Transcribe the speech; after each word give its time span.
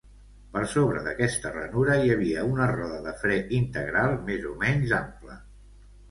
Per 0.53 0.61
sobre 0.69 1.01
d'aquesta 1.07 1.49
ranura 1.57 1.97
hi 2.05 2.09
havia 2.13 2.45
una 2.53 2.65
roda 2.71 2.97
de 3.03 3.13
fre 3.19 3.35
integral 3.57 4.15
més 4.31 4.47
o 4.53 4.55
menys 4.65 4.95
ampla. 5.01 5.37